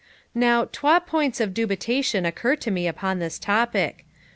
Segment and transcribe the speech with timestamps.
[0.33, 4.07] 'Now, twa points of dubitation occur to me upon this topic.